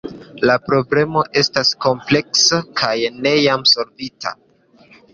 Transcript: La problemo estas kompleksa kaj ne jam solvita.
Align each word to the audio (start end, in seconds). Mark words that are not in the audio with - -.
La 0.49 0.53
problemo 0.69 1.25
estas 1.43 1.75
kompleksa 1.87 2.61
kaj 2.83 2.97
ne 3.23 3.37
jam 3.45 3.71
solvita. 3.77 4.39